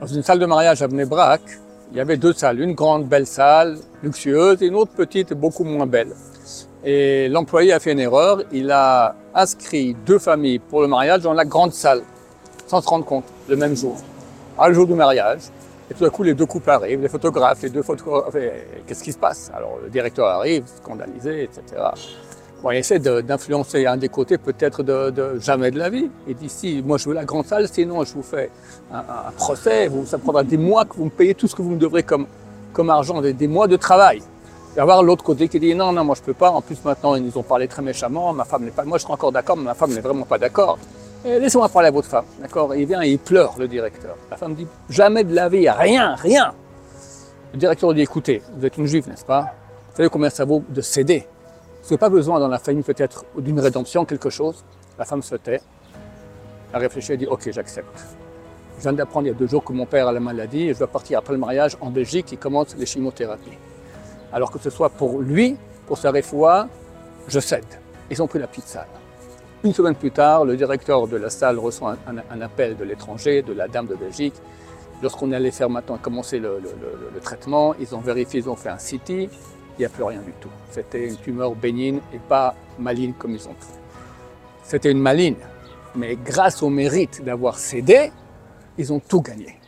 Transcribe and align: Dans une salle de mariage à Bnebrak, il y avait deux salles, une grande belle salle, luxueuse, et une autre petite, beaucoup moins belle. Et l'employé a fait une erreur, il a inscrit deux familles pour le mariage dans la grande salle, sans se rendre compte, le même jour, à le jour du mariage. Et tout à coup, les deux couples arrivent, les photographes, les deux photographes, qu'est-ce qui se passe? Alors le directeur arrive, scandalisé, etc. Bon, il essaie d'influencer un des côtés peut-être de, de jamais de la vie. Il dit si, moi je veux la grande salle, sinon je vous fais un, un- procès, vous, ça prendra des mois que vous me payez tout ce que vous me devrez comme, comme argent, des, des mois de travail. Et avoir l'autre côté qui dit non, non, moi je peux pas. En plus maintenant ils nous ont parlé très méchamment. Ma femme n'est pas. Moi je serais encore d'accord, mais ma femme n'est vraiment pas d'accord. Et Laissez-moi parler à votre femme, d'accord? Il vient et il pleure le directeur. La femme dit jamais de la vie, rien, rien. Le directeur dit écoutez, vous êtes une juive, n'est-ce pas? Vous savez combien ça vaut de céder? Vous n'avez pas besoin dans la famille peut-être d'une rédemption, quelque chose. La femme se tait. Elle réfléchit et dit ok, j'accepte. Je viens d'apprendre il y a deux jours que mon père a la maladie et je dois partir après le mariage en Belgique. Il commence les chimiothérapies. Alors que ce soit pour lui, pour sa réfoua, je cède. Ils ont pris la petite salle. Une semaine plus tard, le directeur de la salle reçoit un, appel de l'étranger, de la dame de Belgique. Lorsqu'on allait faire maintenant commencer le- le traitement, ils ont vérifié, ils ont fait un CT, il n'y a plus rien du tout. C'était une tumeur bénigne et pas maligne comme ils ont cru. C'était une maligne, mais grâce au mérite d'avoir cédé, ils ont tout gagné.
Dans 0.00 0.06
une 0.06 0.22
salle 0.22 0.38
de 0.38 0.46
mariage 0.46 0.80
à 0.80 0.88
Bnebrak, 0.88 1.42
il 1.90 1.98
y 1.98 2.00
avait 2.00 2.16
deux 2.16 2.32
salles, 2.32 2.58
une 2.60 2.72
grande 2.72 3.06
belle 3.06 3.26
salle, 3.26 3.76
luxueuse, 4.02 4.62
et 4.62 4.66
une 4.68 4.74
autre 4.74 4.92
petite, 4.92 5.34
beaucoup 5.34 5.62
moins 5.62 5.86
belle. 5.86 6.14
Et 6.82 7.28
l'employé 7.28 7.74
a 7.74 7.80
fait 7.80 7.92
une 7.92 7.98
erreur, 7.98 8.42
il 8.50 8.70
a 8.70 9.14
inscrit 9.34 9.94
deux 10.06 10.18
familles 10.18 10.58
pour 10.58 10.80
le 10.80 10.88
mariage 10.88 11.20
dans 11.20 11.34
la 11.34 11.44
grande 11.44 11.74
salle, 11.74 12.00
sans 12.66 12.80
se 12.80 12.88
rendre 12.88 13.04
compte, 13.04 13.26
le 13.46 13.56
même 13.56 13.76
jour, 13.76 13.98
à 14.56 14.68
le 14.70 14.74
jour 14.74 14.86
du 14.86 14.94
mariage. 14.94 15.40
Et 15.90 15.94
tout 15.94 16.06
à 16.06 16.08
coup, 16.08 16.22
les 16.22 16.32
deux 16.32 16.46
couples 16.46 16.70
arrivent, 16.70 17.02
les 17.02 17.08
photographes, 17.08 17.60
les 17.62 17.68
deux 17.68 17.82
photographes, 17.82 18.34
qu'est-ce 18.86 19.04
qui 19.04 19.12
se 19.12 19.18
passe? 19.18 19.50
Alors 19.54 19.80
le 19.82 19.90
directeur 19.90 20.28
arrive, 20.28 20.64
scandalisé, 20.78 21.42
etc. 21.42 21.82
Bon, 22.62 22.70
il 22.72 22.76
essaie 22.76 22.98
d'influencer 22.98 23.86
un 23.86 23.96
des 23.96 24.10
côtés 24.10 24.36
peut-être 24.36 24.82
de, 24.82 25.08
de 25.10 25.38
jamais 25.40 25.70
de 25.70 25.78
la 25.78 25.88
vie. 25.88 26.10
Il 26.28 26.36
dit 26.36 26.50
si, 26.50 26.82
moi 26.84 26.98
je 26.98 27.08
veux 27.08 27.14
la 27.14 27.24
grande 27.24 27.46
salle, 27.46 27.66
sinon 27.68 28.04
je 28.04 28.12
vous 28.12 28.22
fais 28.22 28.50
un, 28.92 28.98
un- 28.98 29.30
procès, 29.34 29.88
vous, 29.88 30.04
ça 30.04 30.18
prendra 30.18 30.42
des 30.42 30.58
mois 30.58 30.84
que 30.84 30.94
vous 30.96 31.06
me 31.06 31.10
payez 31.10 31.34
tout 31.34 31.48
ce 31.48 31.56
que 31.56 31.62
vous 31.62 31.70
me 31.70 31.78
devrez 31.78 32.02
comme, 32.02 32.26
comme 32.74 32.90
argent, 32.90 33.22
des, 33.22 33.32
des 33.32 33.48
mois 33.48 33.66
de 33.66 33.76
travail. 33.76 34.20
Et 34.76 34.80
avoir 34.80 35.02
l'autre 35.02 35.24
côté 35.24 35.48
qui 35.48 35.58
dit 35.58 35.74
non, 35.74 35.90
non, 35.92 36.04
moi 36.04 36.14
je 36.14 36.22
peux 36.22 36.34
pas. 36.34 36.50
En 36.50 36.60
plus 36.60 36.76
maintenant 36.84 37.14
ils 37.14 37.24
nous 37.24 37.38
ont 37.38 37.42
parlé 37.42 37.66
très 37.66 37.80
méchamment. 37.80 38.32
Ma 38.34 38.44
femme 38.44 38.64
n'est 38.64 38.70
pas. 38.70 38.84
Moi 38.84 38.98
je 38.98 39.04
serais 39.04 39.14
encore 39.14 39.32
d'accord, 39.32 39.56
mais 39.56 39.64
ma 39.64 39.74
femme 39.74 39.92
n'est 39.94 40.00
vraiment 40.00 40.26
pas 40.26 40.38
d'accord. 40.38 40.78
Et 41.24 41.38
Laissez-moi 41.38 41.68
parler 41.70 41.88
à 41.88 41.90
votre 41.92 42.08
femme, 42.08 42.24
d'accord? 42.40 42.74
Il 42.74 42.84
vient 42.86 43.02
et 43.02 43.08
il 43.10 43.18
pleure 43.18 43.54
le 43.58 43.68
directeur. 43.68 44.16
La 44.30 44.36
femme 44.36 44.54
dit 44.54 44.66
jamais 44.90 45.24
de 45.24 45.34
la 45.34 45.48
vie, 45.48 45.68
rien, 45.68 46.14
rien. 46.14 46.52
Le 47.54 47.58
directeur 47.58 47.94
dit 47.94 48.02
écoutez, 48.02 48.42
vous 48.56 48.64
êtes 48.66 48.76
une 48.76 48.86
juive, 48.86 49.08
n'est-ce 49.08 49.24
pas? 49.24 49.46
Vous 49.90 49.96
savez 49.96 50.08
combien 50.10 50.30
ça 50.30 50.44
vaut 50.44 50.62
de 50.68 50.80
céder? 50.82 51.26
Vous 51.82 51.86
n'avez 51.86 51.98
pas 51.98 52.08
besoin 52.08 52.38
dans 52.38 52.48
la 52.48 52.58
famille 52.58 52.82
peut-être 52.82 53.24
d'une 53.36 53.58
rédemption, 53.58 54.04
quelque 54.04 54.30
chose. 54.30 54.64
La 54.98 55.04
femme 55.04 55.22
se 55.22 55.34
tait. 55.36 55.60
Elle 56.72 56.80
réfléchit 56.80 57.12
et 57.12 57.16
dit 57.16 57.26
ok, 57.26 57.50
j'accepte. 57.50 57.88
Je 58.76 58.82
viens 58.82 58.92
d'apprendre 58.92 59.26
il 59.26 59.30
y 59.30 59.32
a 59.32 59.36
deux 59.36 59.46
jours 59.48 59.64
que 59.64 59.72
mon 59.72 59.86
père 59.86 60.08
a 60.08 60.12
la 60.12 60.20
maladie 60.20 60.68
et 60.68 60.74
je 60.74 60.78
dois 60.78 60.86
partir 60.86 61.18
après 61.18 61.32
le 61.32 61.38
mariage 61.38 61.76
en 61.80 61.90
Belgique. 61.90 62.32
Il 62.32 62.38
commence 62.38 62.76
les 62.76 62.86
chimiothérapies. 62.86 63.58
Alors 64.32 64.50
que 64.50 64.58
ce 64.58 64.70
soit 64.70 64.90
pour 64.90 65.20
lui, 65.20 65.56
pour 65.86 65.98
sa 65.98 66.10
réfoua, 66.10 66.68
je 67.28 67.40
cède. 67.40 67.64
Ils 68.10 68.22
ont 68.22 68.26
pris 68.26 68.38
la 68.38 68.46
petite 68.46 68.66
salle. 68.66 68.86
Une 69.64 69.74
semaine 69.74 69.94
plus 69.94 70.10
tard, 70.10 70.44
le 70.44 70.56
directeur 70.56 71.06
de 71.06 71.16
la 71.16 71.28
salle 71.28 71.58
reçoit 71.58 71.96
un, 72.06 72.40
appel 72.40 72.76
de 72.76 72.84
l'étranger, 72.84 73.42
de 73.42 73.52
la 73.52 73.68
dame 73.68 73.86
de 73.86 73.94
Belgique. 73.94 74.34
Lorsqu'on 75.02 75.32
allait 75.32 75.50
faire 75.50 75.68
maintenant 75.68 75.98
commencer 75.98 76.38
le- 76.38 76.60
le 77.14 77.20
traitement, 77.20 77.74
ils 77.80 77.94
ont 77.94 78.00
vérifié, 78.00 78.40
ils 78.40 78.48
ont 78.48 78.56
fait 78.56 78.68
un 78.70 78.76
CT, 78.78 79.28
il 79.80 79.84
n'y 79.84 79.86
a 79.86 79.88
plus 79.88 80.04
rien 80.04 80.20
du 80.20 80.32
tout. 80.32 80.50
C'était 80.70 81.08
une 81.08 81.16
tumeur 81.16 81.54
bénigne 81.54 82.00
et 82.12 82.18
pas 82.18 82.54
maligne 82.78 83.14
comme 83.14 83.30
ils 83.30 83.48
ont 83.48 83.54
cru. 83.54 83.72
C'était 84.62 84.90
une 84.90 85.00
maligne, 85.00 85.36
mais 85.96 86.16
grâce 86.16 86.62
au 86.62 86.68
mérite 86.68 87.24
d'avoir 87.24 87.58
cédé, 87.58 88.12
ils 88.76 88.92
ont 88.92 89.00
tout 89.00 89.22
gagné. 89.22 89.59